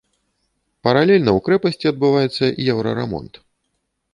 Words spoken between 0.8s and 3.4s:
Паралельна ў крэпасці адбываецца еўрарамонт.